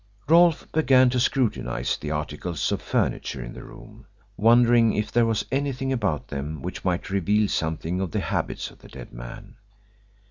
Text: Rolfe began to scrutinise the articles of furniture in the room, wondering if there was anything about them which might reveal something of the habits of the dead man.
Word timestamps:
Rolfe 0.27 0.65
began 0.71 1.11
to 1.11 1.19
scrutinise 1.19 1.95
the 1.95 2.09
articles 2.09 2.71
of 2.71 2.81
furniture 2.81 3.43
in 3.43 3.53
the 3.53 3.63
room, 3.63 4.07
wondering 4.35 4.95
if 4.95 5.11
there 5.11 5.27
was 5.27 5.45
anything 5.51 5.93
about 5.93 6.29
them 6.29 6.63
which 6.63 6.83
might 6.83 7.11
reveal 7.11 7.47
something 7.47 8.01
of 8.01 8.09
the 8.09 8.19
habits 8.19 8.71
of 8.71 8.79
the 8.79 8.87
dead 8.87 9.13
man. 9.13 9.57